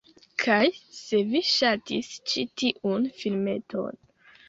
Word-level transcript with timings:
Kaj 0.43 0.63
se 1.01 1.19
vi 1.35 1.43
ŝatis 1.53 2.11
ĉi 2.33 2.49
tiun 2.63 3.09
filmeton 3.23 4.05